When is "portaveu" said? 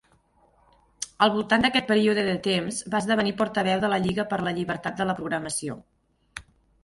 3.41-3.83